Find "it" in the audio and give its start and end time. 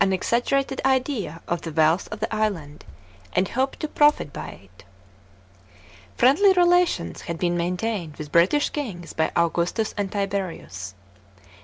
4.63-4.83